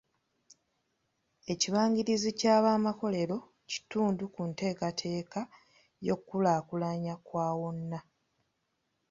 Ekibangirizi 1.53 2.29
ky'abamakolero 2.39 3.37
kitundu 3.71 4.23
ku 4.33 4.41
nteekateeka 4.49 5.41
y'okulaakulanya 6.07 7.13
kwa 7.25 7.47
wonna. 7.59 7.99